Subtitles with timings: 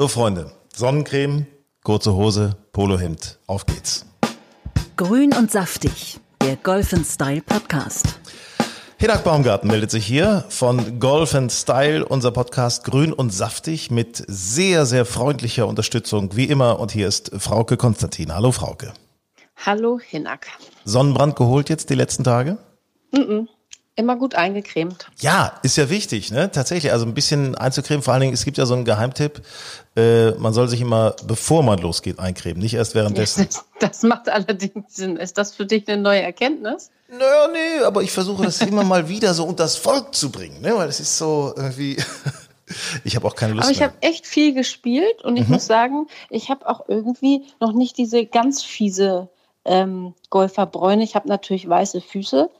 [0.00, 1.46] So, Freunde, Sonnencreme,
[1.82, 4.06] kurze Hose, Polohemd, auf geht's.
[4.96, 8.20] Grün und saftig, der Golf Style Podcast.
[8.98, 14.86] Hinak Baumgarten meldet sich hier von Golf Style, unser Podcast Grün und Saftig mit sehr,
[14.86, 16.78] sehr freundlicher Unterstützung, wie immer.
[16.78, 18.32] Und hier ist Frauke Konstantin.
[18.32, 18.92] Hallo, Frauke.
[19.66, 20.46] Hallo, Hinak.
[20.84, 22.58] Sonnenbrand geholt jetzt die letzten Tage?
[23.10, 23.48] Mm -mm.
[23.98, 25.08] Immer gut eingecremt.
[25.18, 26.52] Ja, ist ja wichtig, ne?
[26.52, 26.92] Tatsächlich.
[26.92, 28.00] Also ein bisschen einzucremen.
[28.00, 29.42] Vor allen Dingen, es gibt ja so einen Geheimtipp.
[29.96, 33.48] Äh, man soll sich immer, bevor man losgeht, eincremen, nicht erst währenddessen.
[33.50, 35.16] Das, das macht allerdings Sinn.
[35.16, 36.92] Ist das für dich eine neue Erkenntnis?
[37.10, 40.60] Naja, nee, aber ich versuche das immer mal wieder so unter das Volk zu bringen,
[40.60, 40.76] ne?
[40.76, 41.96] Weil es ist so irgendwie.
[43.02, 45.54] Ich habe auch keine Lust Aber ich habe echt viel gespielt und ich Mhm.
[45.54, 49.30] muss sagen, ich habe auch irgendwie noch nicht diese ganz fiese
[49.64, 51.02] ähm, Golferbräune.
[51.02, 52.50] Ich habe natürlich weiße Füße,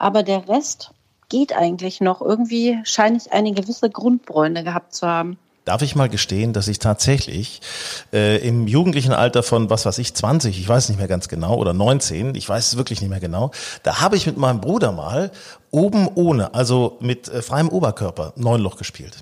[0.00, 0.92] aber der Rest
[1.28, 2.20] geht eigentlich noch.
[2.20, 5.38] Irgendwie scheine ich eine gewisse Grundbräune gehabt zu haben.
[5.66, 7.60] Darf ich mal gestehen, dass ich tatsächlich
[8.12, 11.54] äh, im jugendlichen Alter von, was weiß ich, 20, ich weiß nicht mehr ganz genau,
[11.56, 13.50] oder 19, ich weiß es wirklich nicht mehr genau,
[13.82, 15.30] da habe ich mit meinem Bruder mal
[15.70, 19.18] oben ohne, also mit äh, freiem Oberkörper, Neunloch gespielt.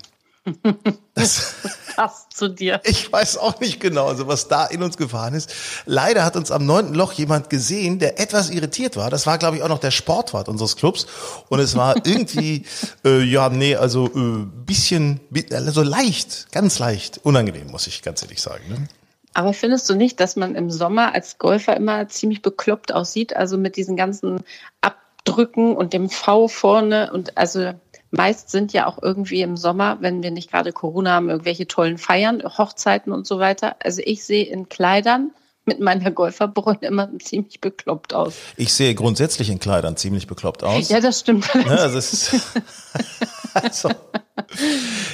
[1.13, 1.53] Das,
[1.95, 2.79] Passt zu dir.
[2.85, 5.53] ich weiß auch nicht genau, also was da in uns gefahren ist.
[5.85, 9.09] Leider hat uns am neunten Loch jemand gesehen, der etwas irritiert war.
[9.09, 11.07] Das war, glaube ich, auch noch der Sportwart unseres Clubs.
[11.49, 12.65] Und es war irgendwie,
[13.05, 18.21] äh, ja, nee, also äh, bisschen, bi- also leicht, ganz leicht, unangenehm, muss ich ganz
[18.21, 18.63] ehrlich sagen.
[18.69, 18.87] Ne?
[19.33, 23.35] Aber findest du nicht, dass man im Sommer als Golfer immer ziemlich bekloppt aussieht?
[23.35, 24.41] Also mit diesen ganzen
[24.81, 27.73] Abdrücken und dem V vorne und also
[28.11, 31.97] meist sind ja auch irgendwie im Sommer, wenn wir nicht gerade Corona haben, irgendwelche tollen
[31.97, 33.75] Feiern, Hochzeiten und so weiter.
[33.83, 35.31] Also ich sehe in Kleidern
[35.65, 38.33] mit meiner Golferbräune immer ziemlich bekloppt aus.
[38.57, 40.89] Ich sehe grundsätzlich in Kleidern ziemlich bekloppt aus.
[40.89, 41.53] Ja, das stimmt.
[41.53, 42.31] Ne, also, ist,
[43.53, 43.89] also,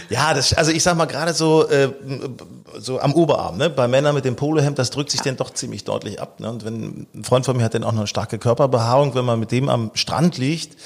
[0.09, 1.91] ja, das, also ich sag mal gerade so, äh,
[2.77, 3.69] so am Oberarm, ne?
[3.69, 6.39] bei Männern mit dem Polohemd, das drückt sich dann doch ziemlich deutlich ab.
[6.39, 6.49] Ne?
[6.49, 9.39] Und wenn ein Freund von mir hat dann auch noch eine starke Körperbehaarung, wenn man
[9.39, 10.77] mit dem am Strand liegt,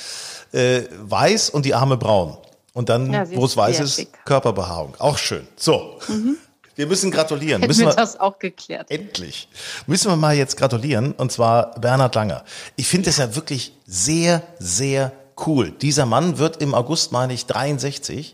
[0.51, 2.37] äh, weiß und die Arme braun.
[2.73, 4.25] Und dann, Ja, wo es weiß ist, schick.
[4.25, 4.95] Körperbehaarung.
[4.99, 5.47] Auch schön.
[5.55, 5.99] So.
[6.75, 7.61] Wir müssen gratulieren.
[7.61, 8.89] Hätten Müssen wir das auch geklärt.
[8.89, 9.49] Endlich.
[9.85, 12.45] Müssen wir mal jetzt gratulieren, und zwar Bernhard Langer.
[12.77, 15.11] Ich finde das ja wirklich sehr, sehr
[15.45, 15.71] cool.
[15.71, 18.33] Dieser Mann wird im August, meine ich, 63.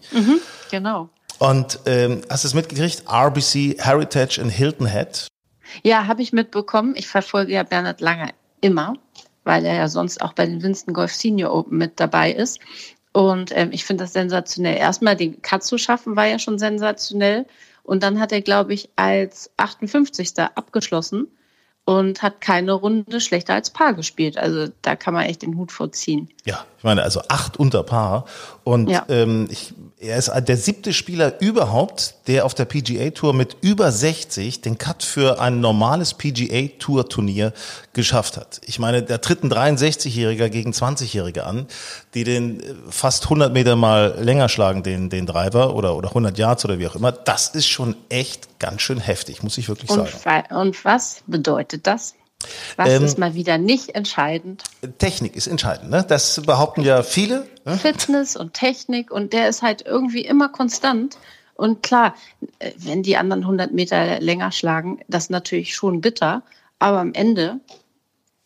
[0.69, 1.09] Genau.
[1.39, 3.05] Und ähm, hast du es mitgekriegt?
[3.11, 5.27] RBC Heritage in Hilton Head.
[5.83, 6.93] Ja, habe ich mitbekommen.
[6.95, 8.29] Ich verfolge ja Bernhard Langer
[8.61, 8.93] immer,
[9.45, 12.59] weil er ja sonst auch bei den Winston Golf Senior Open mit dabei ist.
[13.13, 14.75] Und ähm, ich finde das sensationell.
[14.75, 17.45] Erstmal den Cut zu schaffen, war ja schon sensationell.
[17.83, 20.33] Und dann hat er, glaube ich, als 58.
[20.55, 21.27] abgeschlossen
[21.85, 24.37] und hat keine Runde schlechter als Paar gespielt.
[24.37, 26.29] Also da kann man echt den Hut vorziehen.
[26.43, 28.25] Ja, ich meine, also acht unter Paar.
[28.63, 29.05] Und Ja.
[29.07, 33.91] ähm, ich, er ist der siebte Spieler überhaupt, der auf der PGA Tour mit über
[33.91, 37.53] 60 den Cut für ein normales PGA Tour Turnier
[37.93, 38.59] geschafft hat.
[38.65, 41.67] Ich meine, da tritt ein 63-Jähriger gegen 20-Jährige an,
[42.13, 46.37] die den äh, fast 100 Meter mal länger schlagen, den, den Driver oder, oder 100
[46.37, 47.13] Yards oder wie auch immer.
[47.13, 50.45] Das ist schon echt ganz schön heftig, muss ich wirklich Und, sagen.
[50.49, 52.15] wa- und was bedeutet das?
[52.77, 54.63] Was Ähm, ist mal wieder nicht entscheidend?
[54.97, 56.05] Technik ist entscheidend, ne?
[56.07, 57.47] Das behaupten ja viele.
[57.65, 57.77] Ne?
[57.77, 61.17] Fitness und Technik und der ist halt irgendwie immer konstant.
[61.55, 62.15] Und klar,
[62.59, 66.43] äh, wenn die anderen 100 Meter länger schlagen, das ist natürlich schon bitter.
[66.79, 67.61] Aber am Ende,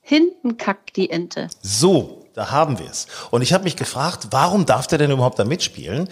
[0.02, 1.48] hinten kackt die Ente.
[1.62, 3.08] So, da haben wir es.
[3.32, 6.08] Und ich habe mich gefragt, warum darf der denn überhaupt da mitspielen?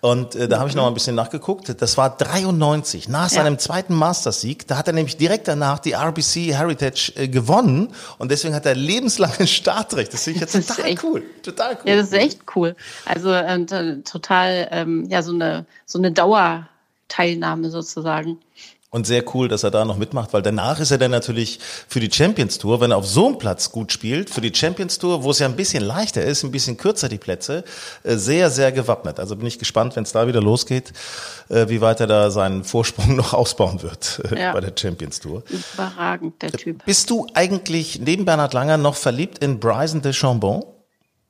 [0.00, 1.74] Und äh, da habe ich noch mal ein bisschen nachgeguckt.
[1.80, 4.66] Das war 93, nach seinem zweiten Masters-Sieg.
[4.66, 7.88] Da hat er nämlich direkt danach die RBC Heritage äh, gewonnen.
[8.18, 10.12] Und deswegen hat er lebenslanges Startrecht.
[10.12, 11.22] Das finde ich jetzt Das total echt- cool.
[11.42, 11.90] Total cool.
[11.90, 12.76] Ja, das ist echt cool.
[13.04, 13.32] Also
[13.66, 18.38] t- total, ähm, ja, so eine, so eine Dauerteilnahme sozusagen.
[18.94, 21.58] Und sehr cool, dass er da noch mitmacht, weil danach ist er dann natürlich
[21.88, 24.98] für die Champions Tour, wenn er auf so einem Platz gut spielt, für die Champions
[24.98, 27.64] Tour, wo es ja ein bisschen leichter ist, ein bisschen kürzer die Plätze,
[28.02, 29.18] äh, sehr, sehr gewappnet.
[29.18, 30.92] Also bin ich gespannt, wenn es da wieder losgeht,
[31.48, 34.52] äh, wie weit er da seinen Vorsprung noch ausbauen wird äh, Ja.
[34.52, 35.42] bei der Champions Tour.
[35.48, 36.84] Überragend, der Typ.
[36.84, 40.66] Bist du eigentlich neben Bernhard Langer noch verliebt in Bryson de Chambon?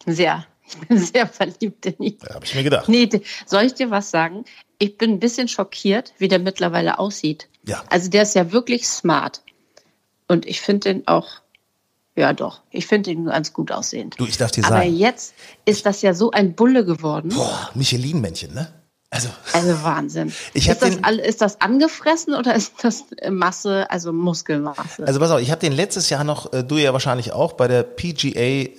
[0.04, 0.44] Sehr.
[0.68, 2.18] Ich bin sehr verliebt in ihn.
[2.26, 2.88] Ja, habe ich mir gedacht.
[2.88, 3.08] Nee,
[3.46, 4.44] soll ich dir was sagen?
[4.80, 7.48] Ich bin ein bisschen schockiert, wie der mittlerweile aussieht.
[7.66, 7.82] Ja.
[7.90, 9.42] Also der ist ja wirklich smart.
[10.28, 11.28] Und ich finde den auch,
[12.16, 14.14] ja doch, ich finde ihn ganz gut aussehend.
[14.18, 17.30] Du, ich darf dir Aber sagen, jetzt ist das ja so ein Bulle geworden.
[17.34, 18.72] boah, Michelin-Männchen, ne?
[19.10, 20.32] Also, Also Wahnsinn.
[20.54, 25.06] Ich ist, das den- ist das angefressen oder ist das Masse, also Muskelmasse?
[25.06, 27.68] also pass auf, ich habe den letztes Jahr noch, äh, du ja wahrscheinlich auch, bei
[27.68, 28.74] der PGA, äh,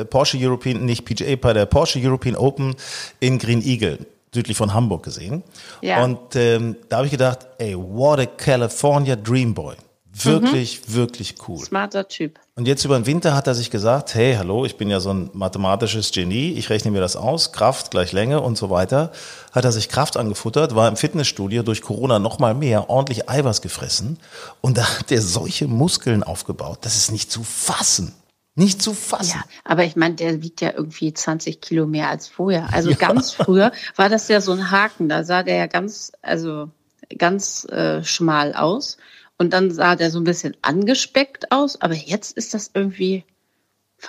[0.00, 2.74] äh, Porsche European, nicht PGA, bei der Porsche European Open
[3.20, 5.42] in Green Eagle, südlich von Hamburg gesehen.
[5.80, 6.04] Ja.
[6.04, 9.76] Und ähm, da habe ich gedacht, ey, what a California Dream Boy.
[10.24, 11.64] Wirklich, wirklich cool.
[11.64, 12.40] Smarter Typ.
[12.56, 15.10] Und jetzt über den Winter hat er sich gesagt, hey, hallo, ich bin ja so
[15.10, 19.12] ein mathematisches Genie, ich rechne mir das aus, Kraft gleich Länge und so weiter.
[19.52, 23.60] Hat er sich Kraft angefuttert, war im Fitnessstudio durch Corona noch mal mehr, ordentlich Eiweiß
[23.60, 24.18] gefressen
[24.60, 28.14] und da hat er solche Muskeln aufgebaut, das ist nicht zu fassen.
[28.58, 29.36] Nicht zu fassen.
[29.36, 32.68] Ja, aber ich meine, der wiegt ja irgendwie 20 Kilo mehr als vorher.
[32.72, 35.08] Also ganz früher war das ja so ein Haken.
[35.08, 36.68] Da sah der ja ganz, also
[37.16, 38.96] ganz äh, schmal aus.
[39.36, 41.80] Und dann sah der so ein bisschen angespeckt aus.
[41.80, 43.24] Aber jetzt ist das irgendwie,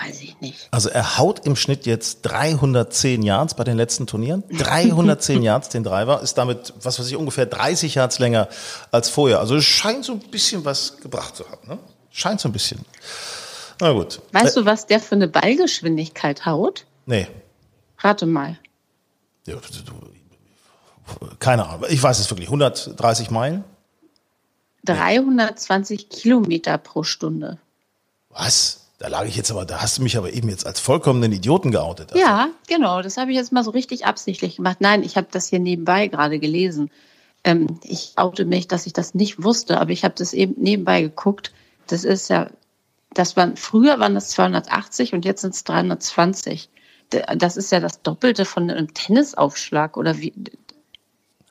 [0.02, 0.68] weiß ich nicht.
[0.72, 4.44] Also er haut im Schnitt jetzt 310 Yards bei den letzten Turnieren.
[4.52, 8.50] 310 Yards den Driver, ist damit, was weiß ich, ungefähr 30 Yards länger
[8.90, 9.42] als vorher.
[9.42, 11.68] Also es scheint so ein bisschen was gebracht zu haben.
[11.68, 11.78] Ne?
[12.10, 12.84] Scheint so ein bisschen.
[13.80, 14.22] Na gut.
[14.32, 16.86] Weißt du, was der für eine Ballgeschwindigkeit haut?
[17.06, 17.28] Nee.
[18.00, 18.58] Rate mal.
[19.46, 19.56] Ja,
[21.40, 21.86] Keine Ahnung.
[21.90, 22.48] Ich weiß es wirklich.
[22.48, 23.64] 130 Meilen?
[24.86, 27.58] 320 Kilometer pro Stunde.
[28.30, 28.88] Was?
[29.00, 31.72] Da lag ich jetzt aber, da hast du mich aber eben jetzt als vollkommenen Idioten
[31.72, 32.12] geoutet.
[32.12, 33.02] Also, Ja, genau.
[33.02, 34.78] Das habe ich jetzt mal so richtig absichtlich gemacht.
[34.82, 36.92] Nein, ich habe das hier nebenbei gerade gelesen.
[37.46, 41.02] Ähm, ich oute mich, dass ich das nicht wusste, aber ich habe das eben nebenbei
[41.02, 41.54] geguckt.
[41.88, 42.50] Das ist ja,
[43.14, 46.70] das waren früher waren das 280 und jetzt sind es 320.
[47.12, 50.34] D- Das ist ja das Doppelte von einem Tennisaufschlag oder wie?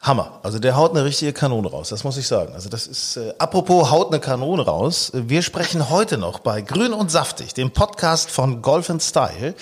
[0.01, 0.39] Hammer.
[0.45, 2.53] Also der haut eine richtige Kanone raus, das muss ich sagen.
[2.55, 5.11] Also das ist, äh, apropos haut eine Kanone raus.
[5.13, 9.55] Wir sprechen heute noch bei Grün und Saftig, dem Podcast von Golf and Style.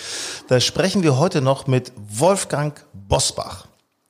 [0.48, 3.65] Da sprechen wir heute noch mit Wolfgang Bosbach.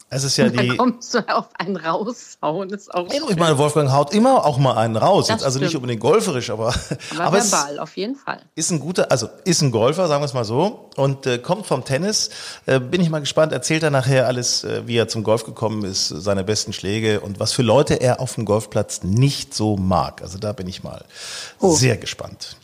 [0.08, 3.58] Es ist ja Da die, kommst du auf einen raushauen, ist auch Ey, ich meine,
[3.58, 5.26] Wolfgang haut immer auch mal einen raus.
[5.26, 6.72] Das Jetzt also nicht unbedingt golferisch, aber,
[7.12, 8.40] aber, aber es verbal, auf jeden Fall.
[8.54, 11.66] ist ein guter, also ist ein Golfer, sagen wir es mal so, und äh, kommt
[11.66, 12.30] vom Tennis.
[12.66, 15.84] Äh, bin ich mal gespannt, erzählt er nachher alles, äh, wie er zum Golf gekommen
[15.84, 20.22] ist, seine besten Schläge und was für Leute er auf dem Golfplatz nicht so mag.
[20.22, 21.04] Also da bin ich mal
[21.58, 21.72] Oh.
[21.74, 22.56] sehr gespannt.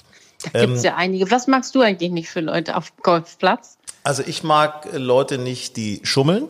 [0.53, 1.29] Da Ähm, gibt's ja einige.
[1.33, 3.79] Was magst du eigentlich nicht für Leute auf dem Golfplatz?
[4.05, 6.47] Also ich mag Leute nicht, die schummeln,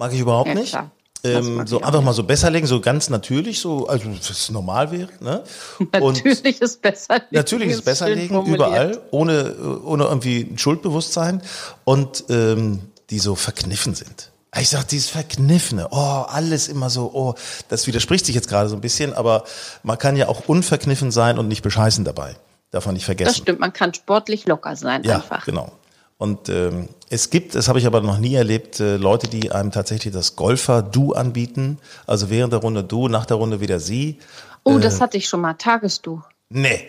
[0.00, 0.76] mag ich überhaupt Ja, nicht.
[1.22, 5.10] Ähm, so einfach mal so besser legen, so ganz natürlich, so also was normal wäre.
[5.20, 5.44] Ne?
[5.92, 7.26] Natürlich ist besser legen.
[7.32, 8.56] Natürlich ist es besser schön legen, formuliert.
[8.56, 9.54] überall, ohne,
[9.84, 11.42] ohne irgendwie ein Schuldbewusstsein
[11.84, 12.80] und ähm,
[13.10, 14.32] die so verkniffen sind.
[14.58, 17.34] Ich sag, dieses Verkniffene, oh, alles immer so, oh,
[17.68, 19.44] das widerspricht sich jetzt gerade so ein bisschen, aber
[19.82, 22.34] man kann ja auch unverkniffen sein und nicht bescheißen dabei.
[22.70, 23.28] Darf man nicht vergessen.
[23.28, 25.44] Das stimmt, man kann sportlich locker sein Ja, einfach.
[25.44, 25.70] genau.
[26.16, 29.72] Und ähm, es gibt, das habe ich aber noch nie erlebt, äh, Leute, die einem
[29.72, 31.78] tatsächlich das Golfer-Du anbieten.
[32.06, 34.18] Also während der Runde du, nach der Runde wieder sie.
[34.62, 34.80] Oh, Äh.
[34.80, 35.54] das hatte ich schon mal.
[35.54, 36.22] Tagesdu.
[36.48, 36.86] Nee.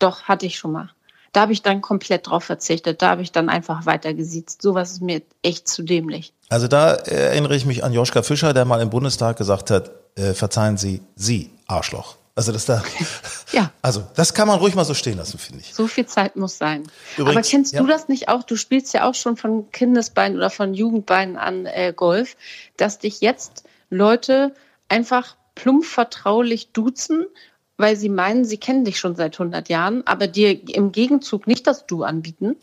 [0.00, 0.90] Doch, hatte ich schon mal.
[1.32, 3.00] Da habe ich dann komplett drauf verzichtet.
[3.00, 4.60] Da habe ich dann einfach weiter gesiezt.
[4.60, 6.32] Sowas ist mir echt zu dämlich.
[6.48, 9.92] Also da äh, erinnere ich mich an Joschka Fischer, der mal im Bundestag gesagt hat,
[10.16, 12.16] äh, verzeihen Sie, Sie, Arschloch.
[12.34, 12.82] Also das da,
[13.52, 13.70] Ja.
[13.82, 15.74] also das kann man ruhig mal so stehen lassen, finde ich.
[15.74, 16.84] So viel Zeit muss sein.
[17.18, 17.80] Übrigens, Aber kennst ja.
[17.80, 18.42] du das nicht auch?
[18.42, 22.36] Du spielst ja auch schon von Kindesbeinen oder von Jugendbeinen an äh, Golf,
[22.78, 24.54] dass dich jetzt Leute
[24.88, 27.26] einfach plump vertraulich duzen,
[27.76, 31.66] weil sie meinen, sie kennen dich schon seit 100 Jahren, aber dir im Gegenzug nicht
[31.66, 32.56] das Du anbieten.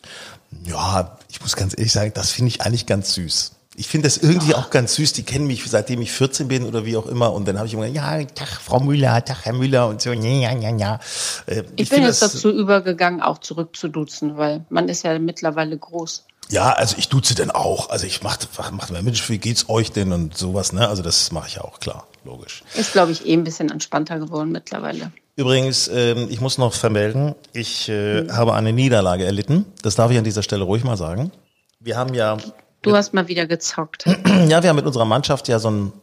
[0.66, 3.52] Ja, ich muss ganz ehrlich sagen, das finde ich eigentlich ganz süß.
[3.80, 5.14] Ich finde das irgendwie auch ganz süß.
[5.14, 7.32] Die kennen mich seitdem ich 14 bin oder wie auch immer.
[7.32, 10.12] Und dann habe ich immer gesagt, ja, Tag, Frau Müller, Tag, Herr Müller und so,
[10.12, 11.00] ja, ja, ja, ja.
[11.46, 15.78] Äh, Ich, bin finde jetzt das- dazu übergegangen, auch zurückzuduzen, weil man ist ja mittlerweile
[15.78, 16.26] groß.
[16.50, 17.90] Ja, also ich duze denn auch.
[17.90, 18.40] Also ich mache,
[18.72, 20.90] mach mir Mensch, wie geht's euch denn und sowas, ne?
[20.90, 22.64] Also das mache ich ja auch, klar, logisch.
[22.76, 25.12] Ist, glaube ich, eh ein bisschen entspannter geworden mittlerweile.
[25.38, 29.66] Übrigens, ähm, ich muss noch vermelden, ich äh, habe eine Niederlage erlitten.
[29.84, 31.32] Das darf ich an dieser Stelle ruhig mal sagen.
[31.80, 32.36] Wir haben ja,
[32.82, 34.06] Du hast mal wieder gezockt.
[34.06, 35.94] ja, wir haben mit unserer Mannschaft ja so ein,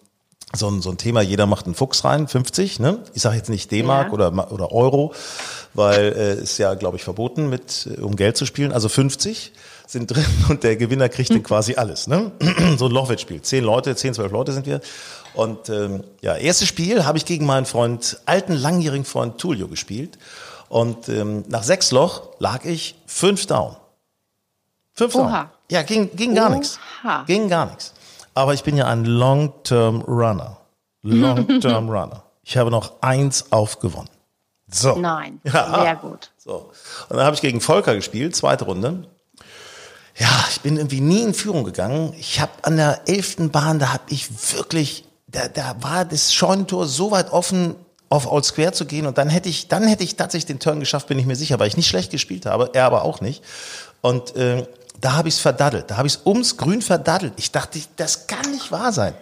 [0.54, 2.98] so ein, so ein Thema, jeder macht einen Fuchs rein, 50, ne?
[3.14, 4.12] Ich sage jetzt nicht D-Mark Ja.
[4.12, 5.12] oder, oder Euro,
[5.74, 8.72] weil äh, ist ja, glaube ich, verboten, mit, äh, um Geld zu spielen.
[8.72, 9.52] Also 50
[9.86, 12.32] sind drin und der Gewinner kriegt dann quasi alles, ne?
[12.78, 13.42] so ein Lochwettspiel.
[13.42, 14.80] Zehn Leute, zehn, zwölf Leute sind wir.
[15.34, 20.18] Und ähm, ja, erstes Spiel habe ich gegen meinen Freund, alten, langjährigen Freund Tulio gespielt.
[20.68, 23.76] Und ähm, nach sechs Loch lag ich fünf down.
[24.96, 25.14] Fünf.
[25.14, 25.50] Oha.
[25.70, 26.78] Ja, ging, ging gar nichts.
[27.26, 27.92] Ging gar nichts.
[28.34, 30.56] Aber ich bin ja ein Long-Term Runner.
[31.02, 32.22] Long-Term Runner.
[32.42, 34.10] Ich habe noch eins aufgewonnen.
[34.68, 34.96] So.
[34.96, 35.82] Nein, Ja.
[35.82, 36.30] sehr gut.
[36.38, 36.70] So.
[37.08, 39.06] Und dann habe ich gegen Volker gespielt, zweite Runde.
[40.16, 42.14] Ja, ich bin irgendwie nie in Führung gegangen.
[42.18, 46.86] Ich habe an der elften Bahn, da habe ich wirklich, da, da war das Scheunentor
[46.86, 47.74] so weit offen,
[48.08, 50.78] auf Old Square zu gehen und dann hätte ich, dann hätte ich tatsächlich den Turn
[50.80, 53.42] geschafft, bin ich mir sicher, weil ich nicht schlecht gespielt habe, er aber auch nicht.
[54.00, 54.64] Und äh,
[55.00, 57.34] da habe ich es verdaddelt, da habe ich es ums Grün verdaddelt.
[57.36, 59.14] Ich dachte, das kann nicht wahr sein.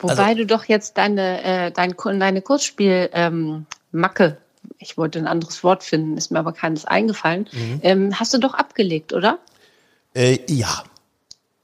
[0.00, 4.38] Wobei Also- du doch jetzt deine, äh, dein, deine Kurzspiel ähm, Macke,
[4.78, 7.80] ich wollte ein anderes Wort finden, ist mir aber keines eingefallen, Mhm.
[7.82, 9.38] ähm, hast du doch abgelegt, oder?
[10.14, 10.84] Äh, ja.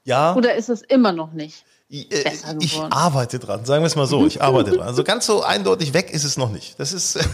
[0.03, 0.35] Ja.
[0.35, 1.63] Oder ist es immer noch nicht?
[1.89, 4.87] Ich, äh, besser ich arbeite dran, sagen wir es mal so, ich arbeite dran.
[4.87, 6.79] Also ganz so eindeutig weg ist es noch nicht.
[6.79, 7.17] Das ist.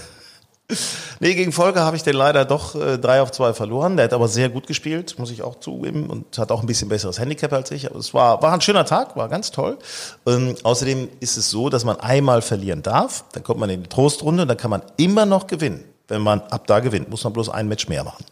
[1.20, 3.98] nee, gegen Volker habe ich den leider doch äh, drei auf zwei verloren.
[3.98, 6.90] Der hat aber sehr gut gespielt, muss ich auch zugeben, und hat auch ein bisschen
[6.90, 7.90] besseres Handicap als ich.
[7.90, 9.78] Aber es war, war ein schöner Tag, war ganz toll.
[10.26, 13.90] Ähm, außerdem ist es so, dass man einmal verlieren darf, dann kommt man in die
[13.90, 15.84] Trostrunde und dann kann man immer noch gewinnen.
[16.08, 18.26] Wenn man ab da gewinnt, muss man bloß ein Match mehr machen.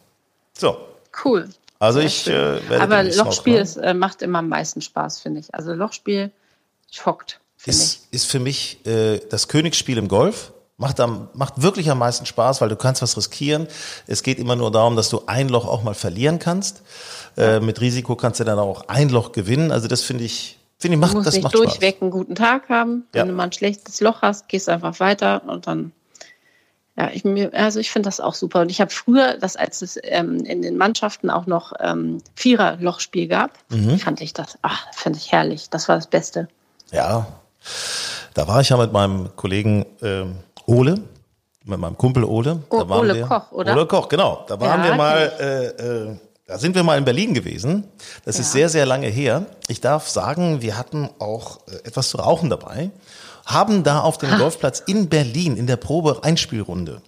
[0.57, 0.77] So.
[1.23, 1.49] Cool.
[1.79, 3.57] Also Sehr ich äh, werde Aber Lochspiel rauskommen.
[3.57, 5.53] ist, äh, macht immer am meisten Spaß, finde ich.
[5.53, 6.31] Also Lochspiel
[6.91, 7.67] schockt, ich.
[7.69, 10.50] ist, ist für mich äh, das Königsspiel im Golf.
[10.81, 13.67] Macht, am, macht wirklich am meisten Spaß, weil du kannst was riskieren.
[14.07, 16.81] Es geht immer nur darum, dass du ein Loch auch mal verlieren kannst.
[17.37, 19.71] Äh, mit Risiko kannst du dann auch ein Loch gewinnen.
[19.71, 22.01] Also das finde ich, finde ich, Du macht, musst das nicht macht durchweg Spaß.
[22.01, 23.05] einen guten Tag haben.
[23.13, 23.25] Wenn Ja.
[23.25, 25.91] du mal ein schlechtes Loch hast, gehst du einfach weiter und dann.
[26.97, 27.23] Ja, ich,
[27.55, 28.61] also ich finde das auch super.
[28.61, 33.27] Und ich habe früher, das als es ähm, in den Mannschaften auch noch ähm, Vierer-Lochspiel
[33.27, 33.97] gab, Mhm.
[33.99, 35.69] fand ich das, ach, fand ich herrlich.
[35.69, 36.47] Das war das Beste.
[36.91, 37.27] Ja,
[38.33, 40.37] da war ich ja mit meinem Kollegen ähm,
[40.71, 40.95] Ole,
[41.65, 42.59] mit meinem Kumpel Ole.
[42.69, 43.73] Da waren Ole wir, Koch, oder?
[43.73, 44.45] Ole Koch, genau.
[44.47, 46.15] Da waren Ja, wir mal, äh, äh,
[46.47, 47.83] da sind wir mal in Berlin gewesen.
[48.25, 49.45] Das ist sehr, sehr lange her.
[49.67, 52.91] Ich darf sagen, wir hatten auch äh, etwas zu rauchen dabei,
[53.45, 57.01] haben da auf dem Golfplatz in Berlin in der Probe-Einspielrunde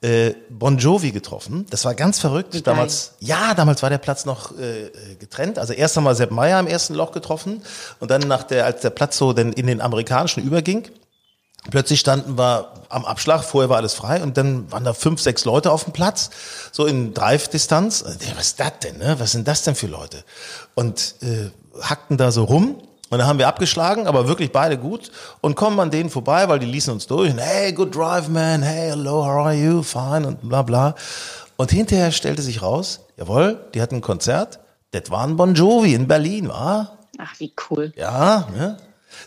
[0.00, 1.66] äh, Bon Jovi getroffen.
[1.70, 2.54] Das war ganz verrückt.
[2.54, 5.58] Wie Damals, ja, damals war der Platz noch äh, äh, getrennt.
[5.58, 7.62] Also erst einmal Sepp Meyer im ersten Loch getroffen
[8.00, 10.88] und dann nach der, als der Platz so denn in den amerikanischen überging,
[11.70, 15.44] Plötzlich standen wir am Abschlag, vorher war alles frei und dann waren da fünf, sechs
[15.44, 16.30] Leute auf dem Platz,
[16.72, 18.04] so in Drive-Distanz.
[18.04, 19.16] Der, Was ist das denn, ne?
[19.18, 20.24] Was sind das denn für Leute?
[20.74, 21.50] Und äh,
[21.82, 22.76] hackten da so rum
[23.08, 26.58] und dann haben wir abgeschlagen, aber wirklich beide gut und kommen an denen vorbei, weil
[26.58, 27.32] die ließen uns durch.
[27.32, 28.62] Und, hey, good drive, man.
[28.62, 29.82] Hey, hello, how are you?
[29.82, 30.94] Fine und bla bla.
[31.56, 34.58] Und hinterher stellte sich raus, jawohl, die hatten ein Konzert.
[34.90, 36.98] Das war ein Bon Jovi in Berlin, war?
[37.18, 37.92] Ach, wie cool.
[37.96, 38.76] Ja, ne?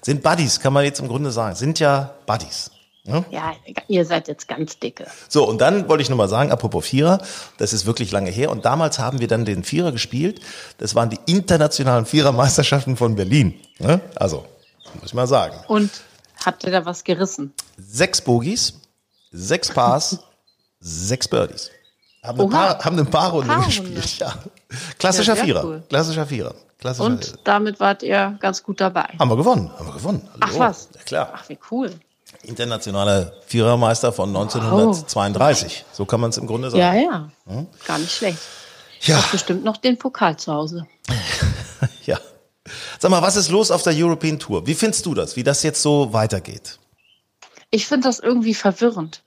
[0.01, 1.55] Sind Buddies, kann man jetzt im Grunde sagen.
[1.55, 2.71] Sind ja Buddies.
[3.05, 3.25] Ne?
[3.31, 3.53] Ja,
[3.87, 5.07] ihr seid jetzt ganz dicke.
[5.29, 7.19] So, und dann wollte ich nur mal sagen, apropos Vierer,
[7.57, 8.51] das ist wirklich lange her.
[8.51, 10.41] Und damals haben wir dann den Vierer gespielt.
[10.77, 13.55] Das waren die internationalen Vierermeisterschaften von Berlin.
[13.79, 13.99] Ne?
[14.15, 14.45] Also,
[14.95, 15.55] muss ich mal sagen.
[15.67, 15.89] Und
[16.45, 17.53] habt ihr da was gerissen?
[17.77, 18.73] Sechs Bogies,
[19.31, 20.19] sechs Pars,
[20.79, 21.71] sechs Birdies.
[22.21, 22.73] Haben eine, Oha.
[22.73, 23.65] paar, haben eine Paarrunde Paarrunde.
[23.93, 24.17] gespielt.
[24.19, 24.33] Ja.
[24.99, 25.63] Klassischer Ja, Vierer.
[25.65, 25.83] cool.
[25.89, 26.53] Klassischer Vierer.
[26.99, 29.09] Und damit wart ihr ganz gut dabei.
[29.19, 29.69] Haben wir gewonnen.
[29.77, 30.29] Haben wir gewonnen.
[30.39, 30.59] Ach Hallo.
[30.59, 30.89] was?
[30.95, 31.33] Ja, klar.
[31.33, 31.91] Ach, wie cool.
[32.43, 35.85] Internationaler Vierermeister von 1932.
[35.91, 36.81] So kann man es im Grunde sagen.
[36.81, 37.65] Ja, ja.
[37.85, 38.39] Gar nicht schlecht.
[39.01, 39.17] Ja.
[39.17, 40.87] Hast bestimmt noch den Pokal zu Hause.
[42.05, 42.17] ja.
[42.97, 44.65] Sag mal, was ist los auf der European Tour?
[44.67, 46.79] Wie findest du das, wie das jetzt so weitergeht?
[47.71, 49.23] Ich finde das irgendwie verwirrend.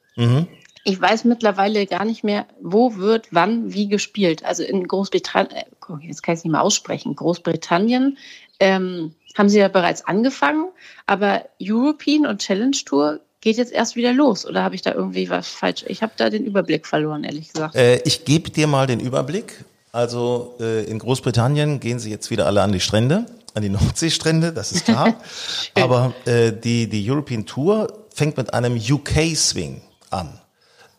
[0.84, 4.44] Ich weiß mittlerweile gar nicht mehr, wo wird wann wie gespielt.
[4.44, 5.64] Also in Großbritannien,
[6.00, 8.18] jetzt kann ich es nicht mehr aussprechen, Großbritannien
[8.60, 10.66] ähm, haben sie ja bereits angefangen,
[11.06, 14.46] aber European und Challenge Tour geht jetzt erst wieder los.
[14.46, 15.84] Oder habe ich da irgendwie was falsch?
[15.88, 17.74] Ich habe da den Überblick verloren, ehrlich gesagt.
[17.74, 19.64] Äh, ich gebe dir mal den Überblick.
[19.90, 24.52] Also äh, in Großbritannien gehen sie jetzt wieder alle an die Strände, an die Nordseestrände,
[24.52, 25.14] das ist klar.
[25.74, 30.38] Aber äh, die, die European Tour fängt mit einem UK-Swing an.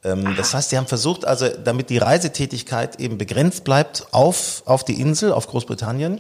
[0.04, 4.84] Ähm, das heißt, sie haben versucht, also damit die Reisetätigkeit eben begrenzt bleibt auf, auf
[4.84, 6.20] die Insel, auf Großbritannien,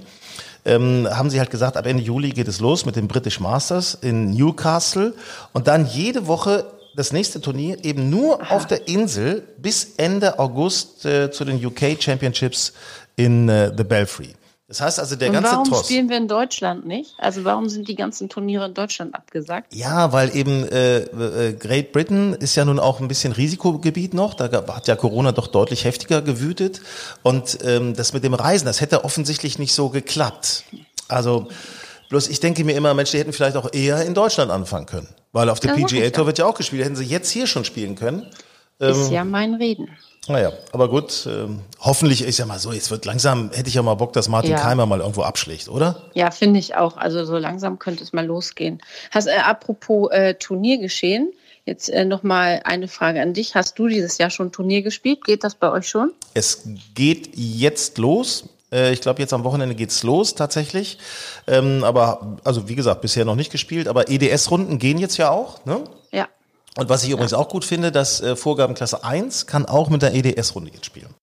[0.65, 3.97] ähm, haben sie halt gesagt, ab Ende Juli geht es los mit dem British Masters
[4.01, 5.13] in Newcastle
[5.51, 11.05] und dann jede Woche das nächste Turnier eben nur auf der Insel bis Ende August
[11.05, 12.73] äh, zu den UK Championships
[13.15, 14.35] in äh, The Belfry.
[14.74, 15.86] Das heißt also, der Und ganze warum Tross.
[15.86, 17.13] spielen wir in Deutschland nicht?
[17.20, 19.72] Also warum sind die ganzen Turniere in Deutschland abgesagt?
[19.75, 24.34] Ja, weil eben äh, äh, Great Britain ist ja nun auch ein bisschen Risikogebiet noch.
[24.34, 26.82] Da hat ja Corona doch deutlich heftiger gewütet.
[27.22, 30.63] Und ähm, das mit dem Reisen, das hätte offensichtlich nicht so geklappt.
[31.08, 31.50] Also
[32.10, 35.10] bloß ich denke mir immer, Mensch, die hätten vielleicht auch eher in Deutschland anfangen können.
[35.34, 36.84] Weil auf der PGA Tour wird ja auch gespielt.
[36.84, 38.25] Hätten sie jetzt hier schon spielen können.
[38.80, 39.89] Ist Ähm, ja mein Reden.
[40.27, 43.82] Naja, aber gut, ähm, hoffentlich ist ja mal so, jetzt wird langsam, hätte ich ja
[43.82, 44.58] mal Bock, dass Martin Ja.
[44.60, 46.03] Keimer mal irgendwo abschlägt, oder?
[46.13, 46.96] Ja, finde ich auch.
[46.96, 48.82] Also so langsam könnte es mal losgehen.
[49.12, 51.34] Hast, äh, apropos äh, Turniergeschehen,
[51.65, 53.56] jetzt äh, nochmal eine Frage an dich.
[53.56, 55.25] Hast du dieses Jahr schon Turnier gespielt?
[55.25, 56.13] Geht das bei euch schon?
[56.34, 56.63] Es
[56.96, 58.46] geht jetzt los.
[58.72, 61.00] Äh, Ich glaube, jetzt am Wochenende geht's los tatsächlich.
[61.48, 65.65] Ähm, aber, also wie gesagt, bisher noch nicht gespielt, aber EDS-Runden gehen jetzt ja auch,
[65.65, 65.84] ne?
[66.13, 66.27] Ja.
[66.77, 70.13] Und was ich übrigens auch gut finde, dass äh, Vorgabenklasse 1 kann auch mit der
[70.15, 71.13] EDS-Runde jetzt spielen.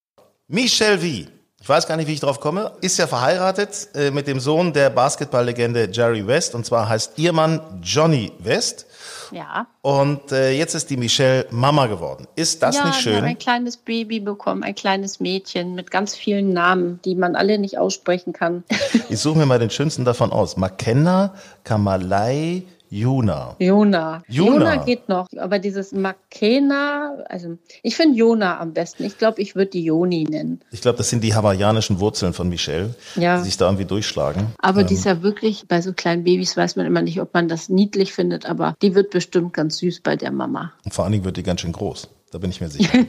[0.46, 1.30] Michel V.
[1.62, 2.72] Ich weiß gar nicht, wie ich drauf komme.
[2.80, 6.54] Ist ja verheiratet äh, mit dem Sohn der Basketballlegende Jerry West.
[6.54, 8.86] Und zwar heißt ihr Mann Johnny West.
[9.30, 9.66] Ja.
[9.82, 12.26] Und äh, jetzt ist die Michelle Mama geworden.
[12.34, 13.22] Ist das ja, nicht schön?
[13.22, 17.76] ein kleines Baby bekommen, ein kleines Mädchen mit ganz vielen Namen, die man alle nicht
[17.76, 18.64] aussprechen kann.
[19.08, 20.56] Ich suche mir mal den schönsten davon aus.
[20.56, 23.54] Makenna Kamalai Juna.
[23.60, 24.22] Jona.
[24.28, 24.76] Jona.
[24.84, 29.04] geht noch, aber dieses Makena, also ich finde Jona am besten.
[29.04, 30.60] Ich glaube, ich würde die Joni nennen.
[30.72, 33.38] Ich glaube, das sind die hawaiianischen Wurzeln von Michelle, Ja.
[33.38, 34.48] die sich da irgendwie durchschlagen.
[34.58, 37.48] Aber die ist ja wirklich, bei so kleinen Babys weiß man immer nicht, ob man
[37.48, 40.72] das niedlich findet, aber die wird bestimmt ganz süß bei der Mama.
[40.84, 42.08] Und vor allen Dingen wird die ganz schön groß.
[42.32, 42.96] Da bin ich mir sicher.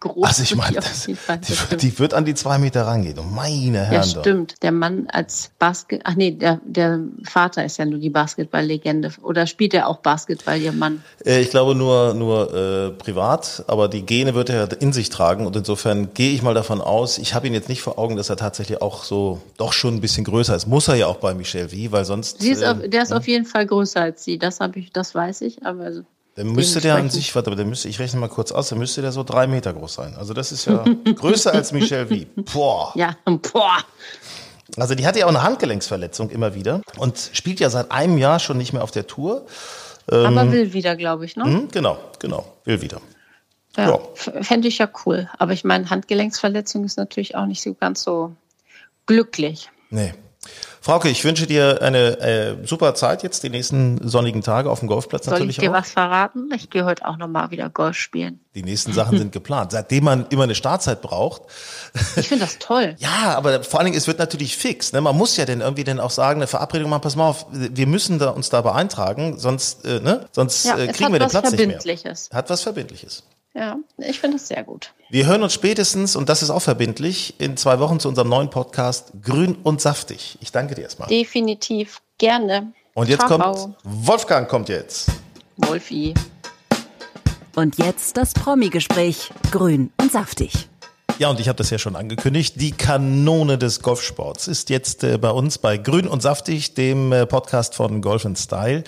[0.00, 0.78] Groß Also ich meine,
[1.08, 1.16] die
[1.70, 3.18] die, die wird an die zwei Meter rangehen.
[3.18, 4.12] Und meine Ja, Herren.
[4.14, 4.20] doch.
[4.20, 4.54] stimmt.
[4.62, 9.10] Der Mann als Basket, ach nee, der, der Vater ist ja nur die Basketballlegende.
[9.22, 11.02] Oder spielt er auch Basketball, ihr Mann?
[11.24, 15.44] Äh, Ich glaube nur, nur äh, privat, aber die Gene wird er in sich tragen
[15.44, 18.30] und insofern gehe ich mal davon aus, ich habe ihn jetzt nicht vor Augen, dass
[18.30, 20.68] er tatsächlich auch so doch schon ein bisschen größer ist.
[20.68, 23.12] Muss er ja auch bei Michelle V, weil sonst Sie ist auf, äh, der ist
[23.12, 24.38] auf jeden Fall größer als sie.
[24.38, 25.66] Das habe ich, das weiß ich.
[25.66, 26.02] Aber also,
[26.38, 29.02] dann müsste der an sich, warte, aber müsste, ich rechne mal kurz aus, dann müsste
[29.02, 30.14] der so drei Meter groß sein.
[30.16, 32.42] Also das ist ja größer als Michelle V.
[32.52, 32.92] Boah.
[32.94, 33.78] ja, boah.
[34.76, 38.38] Also die hatte ja auch eine Handgelenksverletzung immer wieder und spielt ja seit einem Jahr
[38.38, 39.46] schon nicht mehr auf der Tour.
[40.06, 41.44] aber will wieder, glaube ich, ne?
[41.44, 43.00] Hm, genau, genau, will wieder.
[43.76, 44.42] Ja, Ja.
[44.42, 45.28] fände ich ja cool.
[45.38, 48.32] Aber ich meine, Handgelenksverletzung ist natürlich auch nicht so ganz so
[49.06, 49.70] glücklich.
[49.90, 50.14] Nee.
[50.80, 54.88] Frauke, ich wünsche dir eine äh, super Zeit jetzt, die nächsten sonnigen Tage auf dem
[54.88, 55.74] Golfplatz Soll ich natürlich dir auch.
[55.74, 56.48] was verraten?
[56.54, 58.40] Ich gehe heute auch nochmal wieder Golf spielen.
[58.54, 59.72] Die nächsten Sachen sind geplant.
[59.72, 61.42] Seitdem man immer eine Startzeit braucht.
[62.16, 62.94] Ich finde das toll.
[62.98, 64.92] Ja, aber vor allen Dingen, es wird natürlich fix.
[64.92, 65.00] Ne?
[65.00, 67.86] Man muss ja dann irgendwie dann auch sagen, eine Verabredung machen, pass mal auf, wir
[67.86, 70.26] müssen da uns da beeintragen, sonst, äh, ne?
[70.32, 71.80] sonst Ja, äh, kriegen hat wir den was Platz nicht mehr.
[71.80, 72.30] Verbindliches.
[72.32, 73.24] Hat was Verbindliches.
[73.58, 74.92] Ja, ich finde das sehr gut.
[75.10, 78.50] Wir hören uns spätestens, und das ist auch verbindlich, in zwei Wochen zu unserem neuen
[78.50, 80.38] Podcast Grün und Saftig.
[80.40, 81.08] Ich danke dir erstmal.
[81.08, 82.72] Definitiv gerne.
[82.94, 83.36] Und jetzt Ciao.
[83.36, 85.10] kommt, Wolfgang kommt jetzt.
[85.56, 86.14] Wolfi.
[87.56, 89.32] Und jetzt das Promi-Gespräch.
[89.50, 90.68] Grün und saftig.
[91.18, 92.60] Ja, und ich habe das ja schon angekündigt.
[92.60, 97.26] Die Kanone des Golfsports ist jetzt äh, bei uns bei Grün und Saftig, dem äh,
[97.26, 98.84] Podcast von Golf Style.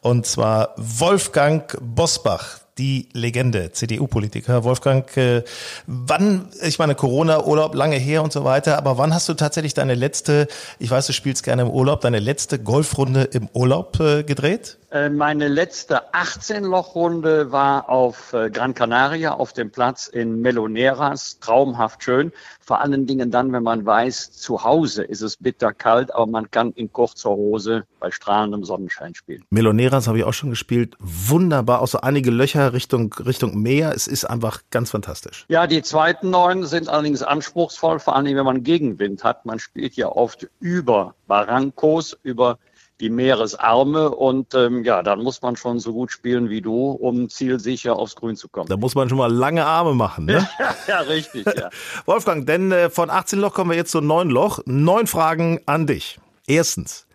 [0.00, 4.64] Und zwar Wolfgang Bosbach, die Legende, CDU-Politiker.
[4.64, 5.42] Wolfgang, äh,
[5.86, 9.94] wann, ich meine, Corona-Urlaub lange her und so weiter, aber wann hast du tatsächlich deine
[9.94, 14.77] letzte, ich weiß, du spielst gerne im Urlaub, deine letzte Golfrunde im Urlaub äh, gedreht?
[14.90, 21.38] Äh, Meine letzte 18-Loch-Runde war auf äh, Gran Canaria auf dem Platz in Meloneras.
[21.40, 22.32] Traumhaft schön.
[22.60, 26.72] Vor allen Dingen dann, wenn man weiß, zu Hause ist es bitterkalt, aber man kann
[26.72, 29.44] in kurzer Hose bei strahlendem Sonnenschein spielen.
[29.50, 30.96] Meloneras habe ich auch schon gespielt.
[31.00, 33.92] Wunderbar, auch so einige Löcher Richtung, Richtung Meer.
[33.94, 35.44] Es ist einfach ganz fantastisch.
[35.48, 39.44] Ja, die zweiten neun sind allerdings anspruchsvoll, vor allen Dingen, wenn man Gegenwind hat.
[39.44, 42.58] Man spielt ja oft über Barrancos, über
[43.00, 47.28] die Meeresarme und ähm, ja, dann muss man schon so gut spielen wie du, um
[47.28, 48.68] zielsicher aufs Grün zu kommen.
[48.68, 50.26] Da muss man schon mal lange Arme machen.
[50.26, 50.48] Ne?
[50.88, 51.70] ja, richtig, ja.
[52.06, 54.60] Wolfgang, denn äh, von 18 Loch kommen wir jetzt zu 9 Loch.
[54.66, 56.18] Neun Fragen an dich.
[56.46, 57.06] Erstens,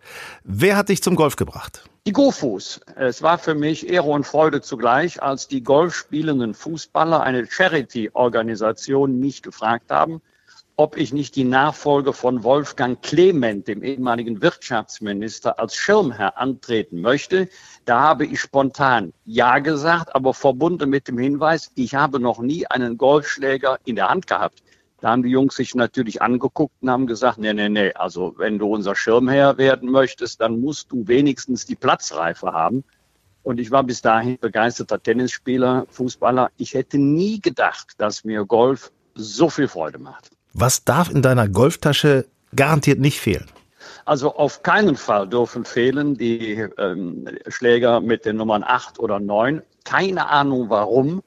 [0.44, 1.84] wer hat dich zum Golf gebracht?
[2.06, 2.80] Die Gofus.
[2.96, 9.42] Es war für mich Ehre und Freude zugleich, als die golfspielenden Fußballer eine Charity-Organisation mich
[9.42, 10.20] gefragt haben,
[10.76, 17.48] ob ich nicht die Nachfolge von Wolfgang Clement, dem ehemaligen Wirtschaftsminister, als Schirmherr antreten möchte.
[17.84, 22.66] Da habe ich spontan Ja gesagt, aber verbunden mit dem Hinweis, ich habe noch nie
[22.66, 24.64] einen Golfschläger in der Hand gehabt.
[25.00, 28.58] Da haben die Jungs sich natürlich angeguckt und haben gesagt, nee, nee, nee, also wenn
[28.58, 32.82] du unser Schirmherr werden möchtest, dann musst du wenigstens die Platzreife haben.
[33.44, 36.50] Und ich war bis dahin begeisterter Tennisspieler, Fußballer.
[36.56, 40.33] Ich hätte nie gedacht, dass mir Golf so viel Freude macht.
[40.54, 43.46] Was darf in deiner Golftasche garantiert nicht fehlen?
[44.04, 49.62] Also auf keinen Fall dürfen fehlen die ähm, Schläger mit den Nummern 8 oder 9.
[49.84, 51.22] Keine Ahnung warum,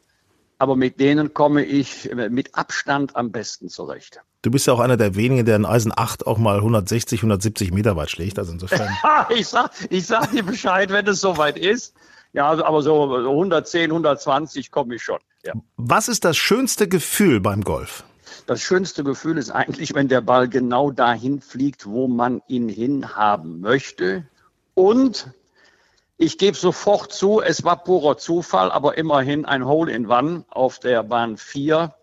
[0.59, 4.21] aber mit denen komme ich äh, mit Abstand am besten zurecht.
[4.43, 7.73] Du bist ja auch einer der wenigen, der ein Eisen 8 auch mal 160, 170
[7.73, 8.39] Meter weit schlägt.
[8.39, 8.89] Also insofern.
[9.29, 11.93] Ich sag, ich sag dir Bescheid, wenn es soweit ist.
[12.31, 15.19] Ja, also, aber so 110, 120 komme ich schon.
[15.43, 15.53] Ja.
[15.75, 18.03] Was ist das schönste Gefühl beim Golf?
[18.47, 23.59] Das schönste Gefühl ist eigentlich, wenn der Ball genau dahin fliegt, wo man ihn hinhaben
[23.59, 24.25] möchte.
[24.73, 25.27] Und
[26.15, 31.35] ich gebe sofort zu, es war purer Zufall, aber immerhin ein Hole-in-One auf der Bahn
[31.35, 31.93] 4,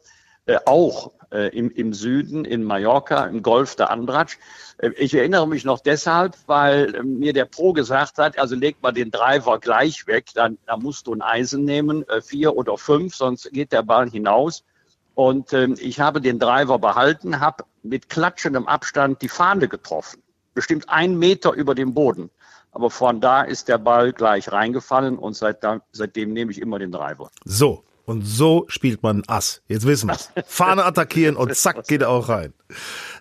[0.44, 4.36] äh, auch äh, im, im Süden, in Mallorca, im Golf der Andratsch.
[4.76, 8.82] Äh, ich erinnere mich noch deshalb, weil äh, mir der Pro gesagt hat, also leg
[8.82, 12.76] mal den Driver gleich weg, dann, dann musst du ein Eisen nehmen, äh, vier oder
[12.76, 14.62] fünf, sonst geht der Ball hinaus.
[15.14, 20.22] Und ähm, ich habe den Driver behalten, habe mit klatschendem Abstand die Fahne getroffen,
[20.54, 22.30] bestimmt ein Meter über dem Boden.
[22.72, 26.80] Aber von da ist der Ball gleich reingefallen und seit da, seitdem nehme ich immer
[26.80, 27.30] den Driver.
[27.44, 29.62] So, und so spielt man Ass.
[29.68, 32.52] Jetzt wissen wir Fahne attackieren und zack geht er auch rein.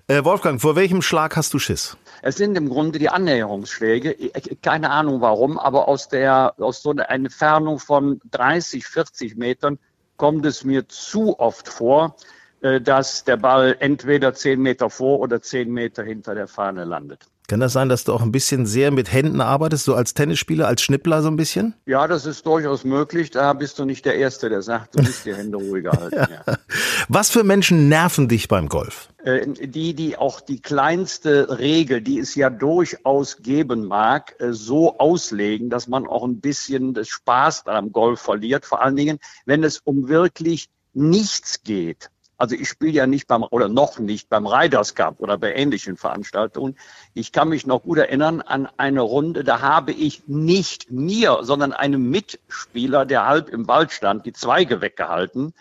[0.08, 1.96] Äh, Wolfgang, vor welchem Schlag hast du Schiss?
[2.22, 4.16] Es sind im Grunde die Annäherungsschläge.
[4.62, 9.78] Keine Ahnung warum, aber aus der, aus so einer Entfernung von 30, 40 Metern
[10.18, 12.16] kommt es mir zu oft vor,
[12.62, 17.26] äh, dass der Ball entweder 10 Meter vor oder 10 Meter hinter der Fahne landet.
[17.48, 20.66] Kann das sein, dass du auch ein bisschen sehr mit Händen arbeitest, so als Tennisspieler,
[20.68, 21.74] als Schnippler so ein bisschen?
[21.86, 23.32] Ja, das ist durchaus möglich.
[23.32, 26.16] Da bist du nicht der Erste, der sagt, du musst die Hände ruhiger halten.
[26.16, 26.58] ja.
[27.10, 29.10] Was für Menschen nerven dich beim Golf?
[29.24, 35.00] Äh, die, die auch die kleinste Regel, die es ja durchaus geben mag, äh, so
[35.00, 38.66] auslegen, dass man auch ein bisschen das Spaß am Golf verliert.
[38.66, 42.10] Vor allen Dingen, wenn es um wirklich nichts geht.
[42.38, 45.96] Also ich spiele ja nicht beim oder noch nicht beim Riders Cup oder bei ähnlichen
[45.96, 46.76] Veranstaltungen.
[47.14, 51.72] Ich kann mich noch gut erinnern an eine Runde, da habe ich nicht mir, sondern
[51.72, 55.54] einem Mitspieler, der halb im Wald stand, die Zweige weggehalten,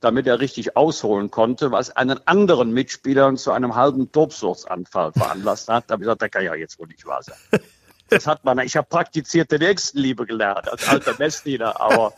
[0.00, 5.84] damit er richtig ausholen konnte, was einen anderen Mitspieler zu einem halben Tobsuchtsanfall veranlasst hat.
[5.86, 7.60] Da habe ich gesagt, das kann ja jetzt wohl nicht wahr sein.
[8.08, 12.12] Das hat man, ich habe praktizierte Nächstenliebe gelernt als alter Messdiener, aber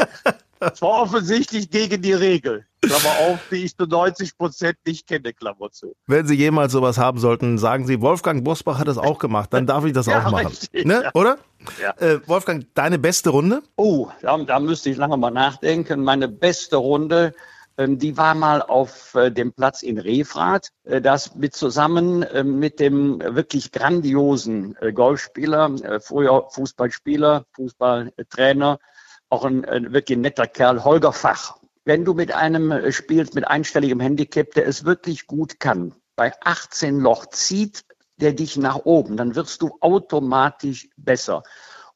[0.59, 2.65] es war offensichtlich gegen die Regel.
[2.81, 5.95] Klammer auf, die ich zu 90 Prozent nicht kenne, Klammer zu.
[6.07, 9.67] Wenn Sie jemals sowas haben sollten, sagen Sie, Wolfgang Bosbach hat es auch gemacht, dann
[9.67, 10.47] darf ich das ja, auch machen.
[10.47, 11.03] Richtig, ne?
[11.05, 11.11] Ja.
[11.15, 11.39] Oder?
[11.81, 11.95] Ja.
[11.99, 13.63] Äh, Wolfgang, deine beste Runde?
[13.77, 16.03] Oh, da, da müsste ich lange mal nachdenken.
[16.03, 17.35] Meine beste Runde,
[17.89, 22.81] die war mal auf äh, dem Platz in Refrath, äh, das mit zusammen äh, mit
[22.81, 28.79] dem wirklich grandiosen Golfspieler, früher Fußballspieler, Fußballtrainer,
[29.29, 34.53] auch ein, wirklich netter Kerl, Holger Fach wenn du mit einem spielst mit einstelligem Handicap,
[34.53, 37.85] der es wirklich gut kann, bei 18 Loch zieht
[38.23, 41.43] der dich nach oben, dann wirst du automatisch besser.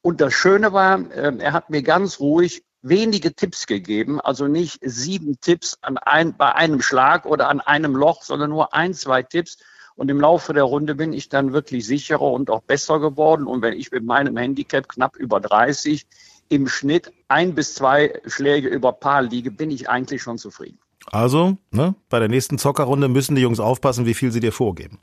[0.01, 4.79] Und das Schöne war, ähm, er hat mir ganz ruhig wenige Tipps gegeben, also nicht
[4.81, 9.23] sieben Tipps an ein, bei einem Schlag oder an einem Loch, sondern nur ein, zwei
[9.23, 9.57] Tipps.
[9.95, 13.47] Und im Laufe der Runde bin ich dann wirklich sicherer und auch besser geworden.
[13.47, 16.05] Und wenn ich mit meinem Handicap knapp über 30
[16.49, 20.79] im Schnitt ein bis zwei Schläge über Paar liege, bin ich eigentlich schon zufrieden.
[21.07, 24.99] Also, ne, bei der nächsten Zockerrunde müssen die Jungs aufpassen, wie viel sie dir vorgeben.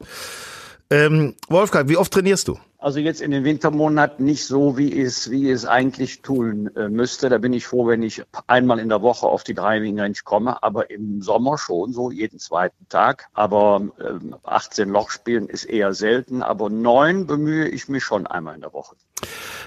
[0.90, 2.58] Ähm, Wolfgang, wie oft trainierst du?
[2.78, 7.30] Also jetzt in den Wintermonaten nicht so, wie es, wie es eigentlich tun äh, müsste.
[7.30, 10.62] Da bin ich froh, wenn ich einmal in der Woche auf die Driving Range komme,
[10.62, 13.28] aber im Sommer schon so, jeden zweiten Tag.
[13.32, 18.54] Aber äh, 18 Loch spielen ist eher selten, aber neun bemühe ich mich schon einmal
[18.54, 18.96] in der Woche.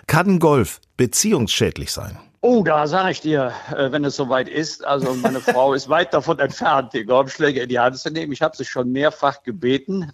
[0.05, 2.19] Kann Golf beziehungsschädlich sein?
[2.41, 4.85] Oh, da sage ich dir, äh, wenn es soweit ist.
[4.85, 8.31] Also meine Frau ist weit davon entfernt, die Golfschläge in die Hand zu nehmen.
[8.31, 10.11] Ich habe sie schon mehrfach gebeten.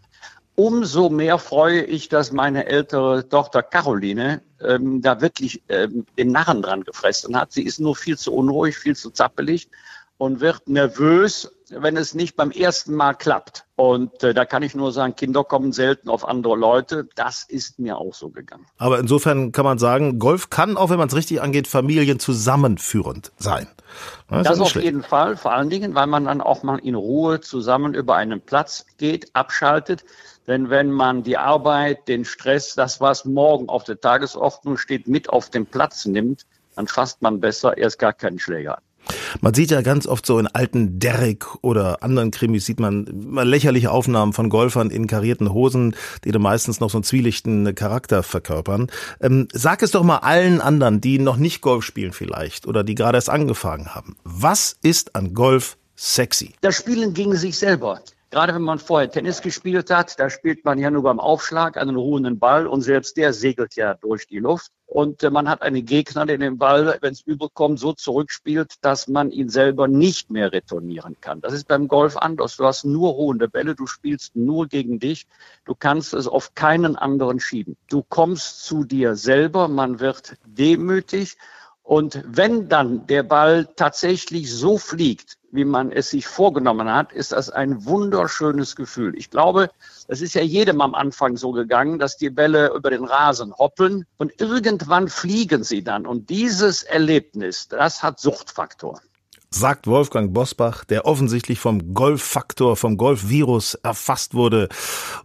[0.55, 6.61] Umso mehr freue ich, dass meine ältere Tochter Caroline ähm, da wirklich ähm, den Narren
[6.61, 7.51] dran gefressen hat.
[7.51, 9.69] Sie ist nur viel zu unruhig, viel zu zappelig
[10.17, 13.65] und wird nervös, wenn es nicht beim ersten Mal klappt.
[13.75, 17.09] Und äh, da kann ich nur sagen, Kinder kommen selten auf andere Leute.
[17.15, 18.67] Das ist mir auch so gegangen.
[18.77, 23.31] Aber insofern kann man sagen, Golf kann, auch wenn man es richtig angeht, Familien zusammenführend
[23.37, 23.67] sein.
[24.29, 24.85] Das, das auf schlecht.
[24.85, 28.41] jeden Fall, vor allen Dingen, weil man dann auch mal in Ruhe zusammen über einen
[28.41, 30.03] Platz geht, abschaltet.
[30.47, 35.29] Denn wenn man die Arbeit, den Stress, das, was morgen auf der Tagesordnung steht, mit
[35.29, 38.83] auf den Platz nimmt, dann fasst man besser erst gar keinen Schläger an.
[39.41, 43.45] Man sieht ja ganz oft so in alten Derrick oder anderen Krimis sieht man immer
[43.45, 48.23] lächerliche Aufnahmen von Golfern in karierten Hosen, die dann meistens noch so einen zwielichten Charakter
[48.23, 48.87] verkörpern.
[49.19, 52.95] Ähm, sag es doch mal allen anderen, die noch nicht Golf spielen vielleicht oder die
[52.95, 54.15] gerade erst angefangen haben.
[54.23, 56.53] Was ist an Golf sexy?
[56.61, 58.01] Das Spielen gegen sich selber.
[58.33, 61.95] Gerade wenn man vorher Tennis gespielt hat, da spielt man ja nur beim Aufschlag einen
[61.95, 64.71] ruhenden Ball und selbst der segelt ja durch die Luft.
[64.87, 69.07] Und äh, man hat einen Gegner, der den Ball, wenn es überkommt, so zurückspielt, dass
[69.07, 71.41] man ihn selber nicht mehr retournieren kann.
[71.41, 72.57] Das ist beim Golf anders.
[72.57, 75.27] Du hast nur ruhende Bälle, du spielst nur gegen dich.
[75.63, 77.77] Du kannst es auf keinen anderen schieben.
[77.87, 81.37] Du kommst zu dir selber, man wird demütig
[81.83, 87.33] Und wenn dann der Ball tatsächlich so fliegt, wie man es sich vorgenommen hat, ist
[87.33, 89.15] das ein wunderschönes Gefühl.
[89.15, 89.69] Ich glaube,
[90.07, 94.05] es ist ja jedem am Anfang so gegangen, dass die Bälle über den Rasen hoppeln
[94.17, 96.07] und irgendwann fliegen sie dann.
[96.07, 98.99] Und dieses Erlebnis, das hat Suchtfaktor
[99.55, 104.67] sagt Wolfgang Bosbach, der offensichtlich vom Golffaktor, vom Golfvirus erfasst wurde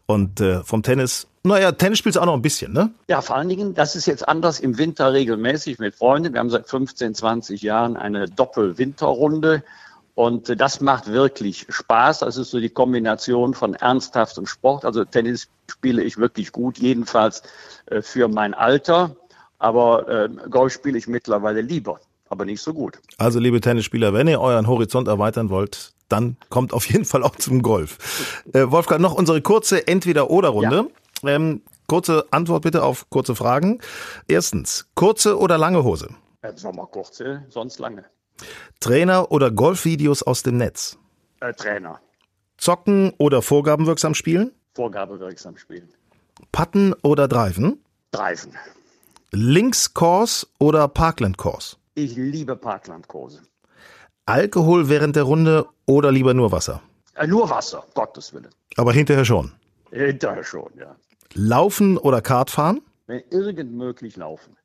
[0.05, 1.29] und äh, vom Tennis.
[1.45, 2.91] Naja, Tennis spielst du auch noch ein bisschen, ne?
[3.09, 6.33] Ja, vor allen Dingen, das ist jetzt anders im Winter regelmäßig mit Freunden.
[6.33, 9.63] Wir haben seit 15, 20 Jahren eine Doppel-Winterrunde.
[10.15, 12.21] Und das macht wirklich Spaß.
[12.21, 14.85] Das ist so die Kombination von ernsthaft und Sport.
[14.85, 17.43] Also Tennis spiele ich wirklich gut, jedenfalls
[17.87, 19.15] äh, für mein Alter.
[19.61, 22.99] Aber äh, Golf spiele ich mittlerweile lieber aber nicht so gut.
[23.17, 27.37] Also liebe Tennisspieler, wenn ihr euren Horizont erweitern wollt, dann kommt auf jeden Fall auch
[27.37, 28.45] zum Golf.
[28.53, 30.77] Äh, Wolfgang, noch unsere kurze Entweder-Oder-Runde.
[30.77, 30.87] Ja.
[31.25, 33.81] Ähm, kurze Antwort bitte auf kurze Fragen.
[34.29, 36.09] Erstens, kurze oder lange Hose?
[36.43, 38.05] Jetzt noch mal kurze, sonst lange.
[38.81, 40.97] Trainer oder Golfvideos aus dem Netz?
[41.41, 42.01] Äh, Trainer.
[42.57, 44.53] Zocken oder vorgabenwirksam spielen?
[44.75, 45.89] Vorgabewirksam spielen.
[46.53, 47.83] Putten oder Driven?
[48.13, 48.57] Driven.
[49.33, 51.77] Linkskurs oder Parkland-Kurs?
[51.95, 53.43] Ich liebe Parklandkurse.
[54.25, 56.81] Alkohol während der Runde oder lieber nur Wasser?
[57.15, 58.49] Äh, nur Wasser, Gottes Willen.
[58.77, 59.53] Aber hinterher schon?
[59.91, 60.95] Hinterher schon, ja.
[61.35, 62.81] Laufen oder Kart fahren?
[63.07, 64.57] Wenn irgend möglich laufen.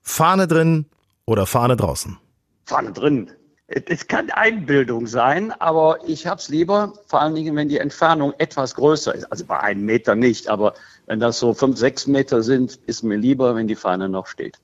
[0.00, 0.86] Fahne drin
[1.24, 2.18] oder Fahne draußen?
[2.64, 3.30] Fahne drin.
[3.68, 8.76] Es kann Einbildung sein, aber ich hab's lieber, vor allen Dingen, wenn die Entfernung etwas
[8.76, 9.24] größer ist.
[9.24, 10.74] Also bei einem Meter nicht, aber
[11.06, 14.58] wenn das so fünf, sechs Meter sind, ist mir lieber, wenn die Fahne noch steht.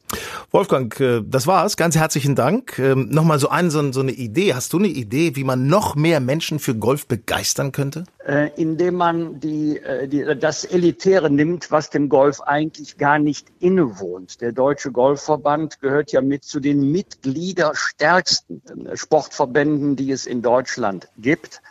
[0.51, 1.77] Wolfgang, äh, das war's.
[1.77, 2.79] Ganz herzlichen Dank.
[2.79, 4.55] Ähm, nochmal so, ein, so eine Idee.
[4.55, 8.05] Hast du eine Idee, wie man noch mehr Menschen für Golf begeistern könnte?
[8.27, 13.49] Äh, indem man die, äh, die, das Elitäre nimmt, was dem Golf eigentlich gar nicht
[13.61, 14.41] innewohnt.
[14.41, 18.62] Der Deutsche Golfverband gehört ja mit zu den mitgliederstärksten
[18.94, 21.62] Sportverbänden, die es in Deutschland gibt.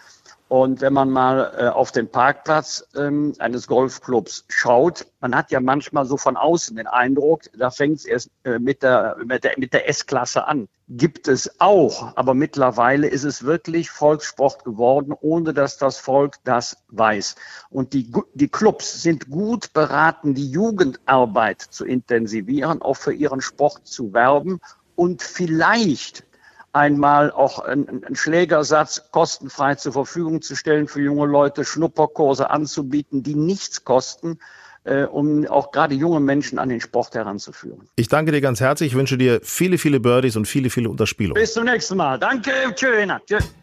[0.52, 5.62] Und wenn man mal äh, auf den Parkplatz ähm, eines Golfclubs schaut, man hat ja
[5.62, 9.58] manchmal so von außen den Eindruck, da fängt es erst äh, mit der, mit der,
[9.58, 10.68] mit der S-Klasse an.
[10.90, 16.76] Gibt es auch, aber mittlerweile ist es wirklich Volkssport geworden, ohne dass das Volk das
[16.90, 17.36] weiß.
[17.70, 23.88] Und die, die Clubs sind gut beraten, die Jugendarbeit zu intensivieren, auch für ihren Sport
[23.88, 24.60] zu werben
[24.98, 26.26] und vielleicht
[26.74, 33.36] einmal auch einen, Schlägersatz kostenfrei zur Verfügung zu stellen für junge Leute, Schnupperkurse anzubieten, die
[33.36, 34.40] nichts kosten,
[34.84, 37.88] äh, um auch gerade junge Menschen an den Sport heranzuführen.
[37.96, 41.42] Ich danke dir ganz herzlich, ich wünsche dir viele, viele Birdies und viele, viele Unterspielungen.
[41.42, 42.18] Bis zum nächsten Mal.
[42.18, 43.08] Danke, tschüss.
[43.28, 43.54] tschüss.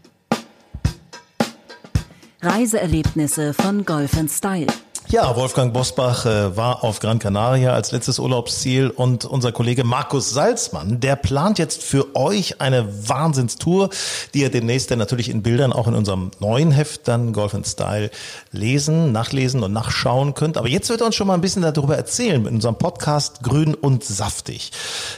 [2.41, 4.69] Reiseerlebnisse von Golf Style.
[5.11, 10.29] Ja, Wolfgang Bosbach äh, war auf Gran Canaria als letztes Urlaubsziel und unser Kollege Markus
[10.29, 13.89] Salzmann, der plant jetzt für euch eine Wahnsinnstour,
[14.35, 18.11] die ihr demnächst dann natürlich in Bildern auch in unserem neuen Heft dann Golf Style
[18.53, 20.59] lesen, nachlesen und nachschauen könnt.
[20.59, 23.75] Aber jetzt wird er uns schon mal ein bisschen darüber erzählen mit unserem Podcast Grün
[23.75, 24.73] und Saftig.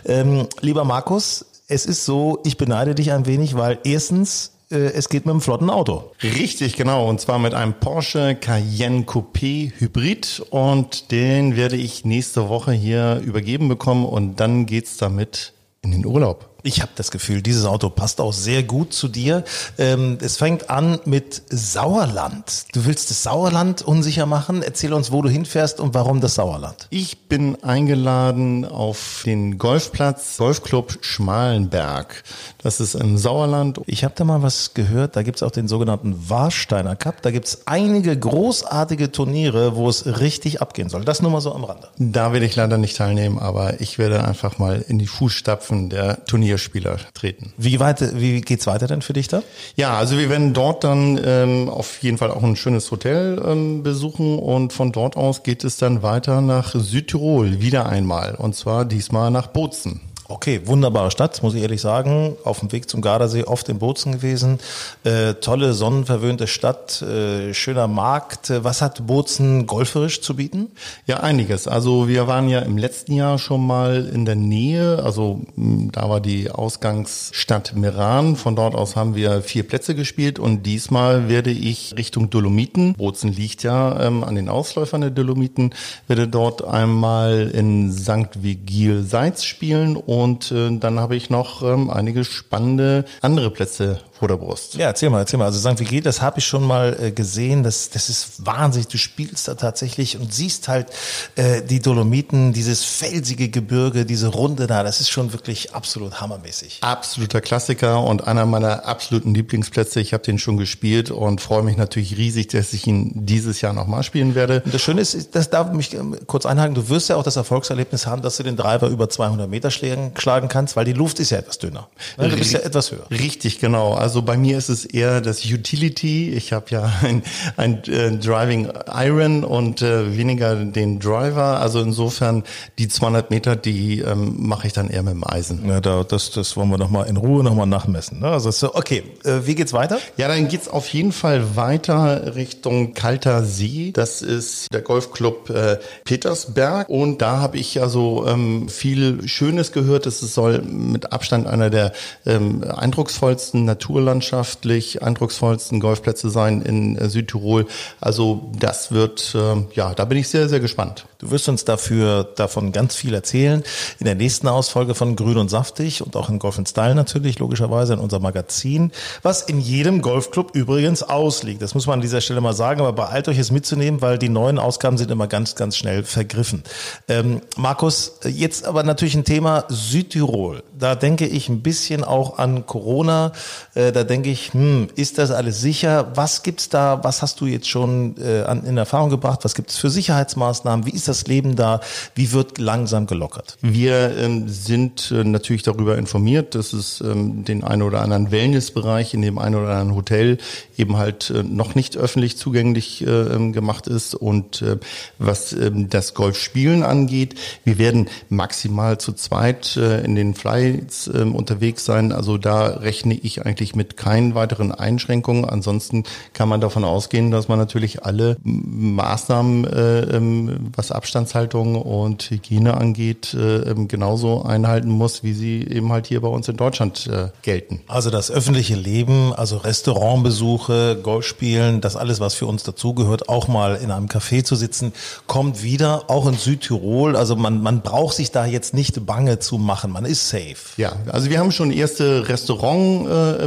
[0.04, 5.26] Ähm, lieber Markus, es ist so, ich beneide dich ein wenig, weil erstens es geht
[5.26, 6.12] mit einem flotten Auto.
[6.22, 7.08] Richtig, genau.
[7.08, 10.42] Und zwar mit einem Porsche Cayenne Coupé Hybrid.
[10.50, 14.04] Und den werde ich nächste Woche hier übergeben bekommen.
[14.04, 15.52] Und dann geht's damit
[15.82, 16.49] in den Urlaub.
[16.62, 19.44] Ich habe das Gefühl, dieses Auto passt auch sehr gut zu dir.
[19.78, 22.66] Ähm, es fängt an mit Sauerland.
[22.72, 24.62] Du willst das Sauerland unsicher machen.
[24.62, 26.86] Erzähl uns, wo du hinfährst und warum das Sauerland.
[26.90, 32.22] Ich bin eingeladen auf den Golfplatz Golfclub Schmalenberg.
[32.62, 33.80] Das ist im Sauerland.
[33.86, 35.16] Ich habe da mal was gehört.
[35.16, 37.22] Da gibt's auch den sogenannten Warsteiner Cup.
[37.22, 41.04] Da gibt's einige großartige Turniere, wo es richtig abgehen soll.
[41.04, 41.88] Das nur mal so am Rande.
[41.96, 46.24] Da werde ich leider nicht teilnehmen, aber ich werde einfach mal in die Fußstapfen der
[46.26, 47.52] Turniere Turnierspieler treten.
[47.56, 49.42] Wie weit, wie geht's weiter denn für dich da?
[49.76, 53.82] Ja, also wir werden dort dann ähm, auf jeden Fall auch ein schönes Hotel ähm,
[53.82, 58.84] besuchen und von dort aus geht es dann weiter nach Südtirol wieder einmal und zwar
[58.84, 60.00] diesmal nach Bozen.
[60.30, 62.36] Okay, wunderbare Stadt, muss ich ehrlich sagen.
[62.44, 64.60] Auf dem Weg zum Gardasee oft in Bozen gewesen.
[65.02, 68.52] Äh, tolle, sonnenverwöhnte Stadt, äh, schöner Markt.
[68.62, 70.68] Was hat Bozen golferisch zu bieten?
[71.04, 71.66] Ja, einiges.
[71.66, 75.02] Also wir waren ja im letzten Jahr schon mal in der Nähe.
[75.02, 78.36] Also da war die Ausgangsstadt Meran.
[78.36, 82.94] Von dort aus haben wir vier Plätze gespielt und diesmal werde ich Richtung Dolomiten.
[82.94, 85.74] Bozen liegt ja ähm, an den Ausläufern der Dolomiten.
[86.06, 88.44] Werde dort einmal in St.
[88.44, 94.00] Vigil Seitz spielen und und äh, dann habe ich noch ähm, einige spannende andere Plätze,
[94.22, 94.74] oder Brust.
[94.74, 95.46] Ja, erzähl mal, erzähl mal.
[95.46, 95.78] Also St.
[95.78, 97.62] Vigil, das habe ich schon mal äh, gesehen.
[97.62, 98.88] Das, das ist wahnsinnig.
[98.88, 100.88] Du spielst da tatsächlich und siehst halt
[101.36, 104.82] äh, die Dolomiten, dieses felsige Gebirge, diese Runde da.
[104.82, 106.78] Das ist schon wirklich absolut hammermäßig.
[106.82, 110.00] Absoluter Klassiker und einer meiner absoluten Lieblingsplätze.
[110.00, 113.72] Ich habe den schon gespielt und freue mich natürlich riesig, dass ich ihn dieses Jahr
[113.72, 114.62] nochmal spielen werde.
[114.64, 116.74] Und das Schöne ist, das darf mich ähm, kurz einhaken.
[116.74, 120.12] Du wirst ja auch das Erfolgserlebnis haben, dass du den Driver über 200 Meter schlagen,
[120.18, 121.88] schlagen kannst, weil die Luft ist ja etwas dünner.
[122.18, 122.28] Ne?
[122.28, 123.10] Du bist ja etwas höher.
[123.10, 123.94] Richtig, genau.
[123.94, 126.30] Also bei mir ist es eher das Utility.
[126.30, 127.22] Ich habe ja ein,
[127.56, 131.60] ein äh, Driving Iron und äh, weniger den Driver.
[131.60, 132.44] Also insofern
[132.78, 135.68] die 200 Meter, die ähm, mache ich dann eher mit dem Eisen.
[135.68, 138.20] Ja, da, das, das wollen wir noch mal in Ruhe noch mal nachmessen.
[138.20, 138.28] Ne?
[138.28, 139.98] Also so, okay, äh, wie geht's weiter?
[140.16, 143.92] Ja, dann geht's auf jeden Fall weiter Richtung Kalter See.
[143.92, 150.06] Das ist der Golfclub äh, Petersberg und da habe ich also ähm, viel Schönes gehört.
[150.06, 151.92] Es soll mit Abstand einer der
[152.26, 153.64] ähm, eindrucksvollsten,
[154.00, 157.66] naturlandschaftlich eindrucksvollsten Golfplätze sein in äh, Südtirol.
[158.00, 161.06] Also das wird, äh, ja, da bin ich sehr, sehr gespannt.
[161.18, 163.62] Du wirst uns dafür davon ganz viel erzählen
[163.98, 167.92] in der nächsten Ausfolge von Grün und Saftig und auch in Golf Style natürlich, logischerweise
[167.92, 168.90] in unserem Magazin,
[169.22, 171.62] was in jedem Golfclub übrigens ausliegt.
[171.62, 174.28] Das muss man an dieser Stelle mal sagen, aber beeilt euch es mitzunehmen, weil die
[174.28, 176.64] neuen Ausgaben sind immer ganz, ganz schnell vergriffen.
[177.06, 180.62] Ähm, Markus, jetzt aber natürlich ein Thema Südtirol.
[180.78, 183.32] Da denke ich ein bisschen auch an Corona.
[183.74, 186.12] Äh, da denke ich, hm, ist das alles sicher?
[186.14, 187.00] Was gibt's da?
[187.02, 189.40] Was hast du jetzt schon äh, an, in Erfahrung gebracht?
[189.42, 190.86] Was gibt es für Sicherheitsmaßnahmen?
[190.86, 191.80] Wie ist das Leben da?
[192.14, 193.56] Wie wird langsam gelockert?
[193.60, 199.14] Wir ähm, sind äh, natürlich darüber informiert, dass es ähm, den einen oder anderen Wellnessbereich
[199.14, 200.38] in dem einen oder anderen Hotel
[200.76, 204.14] eben halt äh, noch nicht öffentlich zugänglich äh, ähm, gemacht ist.
[204.14, 204.78] Und äh,
[205.18, 211.22] was ähm, das Golfspielen angeht, wir werden maximal zu zweit äh, in den Flights äh,
[211.22, 212.12] unterwegs sein.
[212.12, 215.44] Also da rechne ich eigentlich mit keinen weiteren Einschränkungen.
[215.44, 222.30] Ansonsten kann man davon ausgehen, dass man natürlich alle Maßnahmen, äh, ähm, was Abstandshaltung und
[222.30, 227.06] Hygiene angeht, äh, genauso einhalten muss, wie sie eben halt hier bei uns in Deutschland
[227.06, 227.80] äh, gelten.
[227.86, 233.76] Also das öffentliche Leben, also Restaurantbesuche, Golfspielen, das alles, was für uns dazugehört, auch mal
[233.76, 234.92] in einem Café zu sitzen,
[235.26, 237.16] kommt wieder, auch in Südtirol.
[237.16, 240.56] Also man, man braucht sich da jetzt nicht bange zu machen, man ist safe.
[240.76, 243.42] Ja, also wir haben schon erste Restaurant-Reservierungen äh,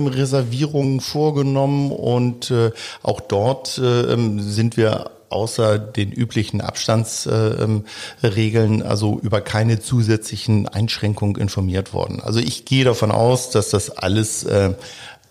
[0.99, 2.71] vorgenommen und äh,
[3.01, 11.35] auch dort äh, sind wir außer den üblichen Abstandsregeln äh, also über keine zusätzlichen Einschränkungen
[11.35, 12.21] informiert worden.
[12.21, 14.73] Also ich gehe davon aus, dass das alles äh,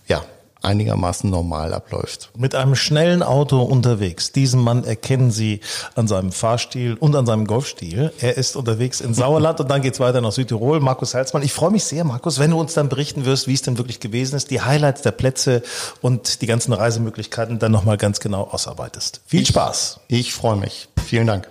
[0.09, 0.25] ja
[0.63, 2.31] einigermaßen normal abläuft.
[2.37, 4.33] Mit einem schnellen Auto unterwegs.
[4.33, 5.61] Diesen Mann erkennen Sie
[5.95, 8.13] an seinem Fahrstil und an seinem Golfstil.
[8.21, 10.81] Er ist unterwegs in Sauerland und dann geht's weiter nach Südtirol.
[10.81, 11.43] Markus Halsmann.
[11.43, 14.01] Ich freue mich sehr, Markus, wenn du uns dann berichten wirst, wie es denn wirklich
[14.01, 15.63] gewesen ist, die Highlights der Plätze
[16.01, 19.21] und die ganzen Reisemöglichkeiten dann nochmal ganz genau ausarbeitest.
[19.27, 20.01] Viel Spaß.
[20.09, 20.89] Ich, ich freue mich.
[21.05, 21.49] Vielen Dank.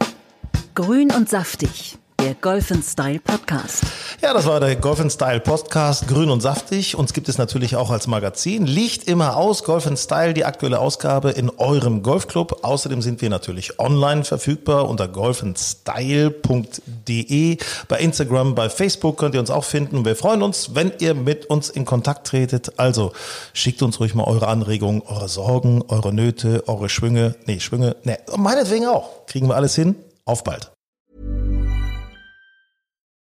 [0.74, 3.84] Grün und saftig der Golf Style Podcast.
[4.22, 6.96] Ja, das war der Golf Style Podcast, grün und saftig.
[6.96, 8.68] Uns gibt es natürlich auch als Magazin.
[8.68, 12.64] Liegt immer aus, Golf Style, die aktuelle Ausgabe in eurem Golfclub.
[12.64, 17.58] Außerdem sind wir natürlich online verfügbar unter golfenstyle.de.
[17.88, 20.06] Bei Instagram, bei Facebook könnt ihr uns auch finden.
[20.06, 22.78] Wir freuen uns, wenn ihr mit uns in Kontakt tretet.
[22.78, 23.14] Also
[23.54, 27.34] schickt uns ruhig mal eure Anregungen, eure Sorgen, eure Nöte, eure Schwünge.
[27.48, 29.26] Nee, Schwünge, nee, meinetwegen auch.
[29.26, 29.96] Kriegen wir alles hin.
[30.24, 30.72] Auf bald.